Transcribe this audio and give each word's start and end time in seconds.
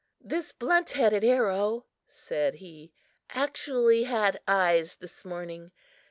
"This 0.19 0.51
blunt 0.51 0.89
headed 0.93 1.23
arrow," 1.23 1.85
said 2.07 2.55
he, 2.55 2.91
"actually 3.35 4.05
had 4.05 4.39
eyes 4.47 4.95
this 4.95 5.23
morning. 5.23 5.71